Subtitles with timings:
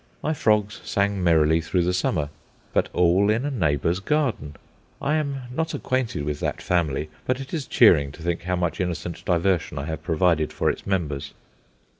[0.23, 2.29] My frogs sang merrily through the summer;
[2.73, 4.55] but all in a neighbour's garden.
[4.99, 8.79] I am not acquainted with that family; but it is cheering to think how much
[8.81, 11.35] innocent diversion I have provided for its members.